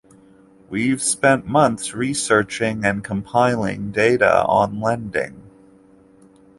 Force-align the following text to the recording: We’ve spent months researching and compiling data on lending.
We’ve 0.71 0.99
spent 0.99 1.45
months 1.45 1.93
researching 1.93 2.83
and 2.83 3.03
compiling 3.03 3.91
data 3.91 4.43
on 4.47 4.79
lending. 4.81 5.43